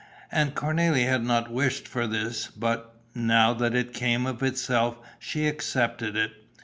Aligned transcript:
And 0.31 0.55
Cornélie 0.55 1.07
had 1.07 1.23
not 1.23 1.51
wished 1.51 1.87
for 1.87 2.07
this; 2.07 2.47
but, 2.47 2.95
now 3.13 3.53
that 3.53 3.75
it 3.75 3.93
came 3.93 4.25
of 4.25 4.41
itself, 4.41 4.97
she 5.19 5.45
accepted 5.45 6.15
it. 6.15 6.31